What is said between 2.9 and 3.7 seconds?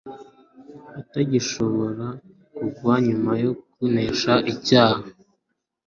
nyuma yo